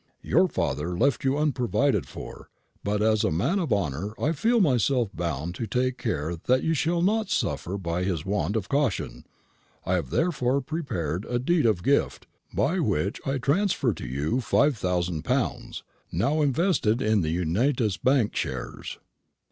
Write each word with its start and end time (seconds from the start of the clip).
"Your 0.23 0.47
father 0.47 0.97
left 0.97 1.23
you 1.23 1.37
unprovided 1.37 2.07
for; 2.07 2.49
but 2.83 3.03
as 3.03 3.23
a 3.23 3.29
man 3.29 3.59
of 3.59 3.71
honour 3.71 4.15
I 4.19 4.31
feel 4.31 4.59
myself 4.59 5.11
bound 5.15 5.53
to 5.53 5.67
take 5.67 5.99
care 5.99 6.35
that 6.47 6.63
you 6.63 6.73
shall 6.73 7.03
not 7.03 7.29
suffer 7.29 7.77
by 7.77 8.03
his 8.03 8.25
want 8.25 8.55
of 8.55 8.67
caution. 8.67 9.27
I 9.85 9.93
have 9.93 10.09
therefore 10.09 10.59
prepared 10.61 11.23
a 11.25 11.37
deed 11.37 11.67
of 11.67 11.83
gift, 11.83 12.25
by 12.51 12.79
which 12.79 13.21
I 13.27 13.37
transfer 13.37 13.93
to 13.93 14.07
you 14.07 14.41
five 14.41 14.75
thousand 14.75 15.21
pounds, 15.23 15.83
now 16.11 16.41
invested 16.41 16.99
in 16.99 17.21
Unitas 17.23 17.97
Bank 17.97 18.35
shares." 18.35 18.97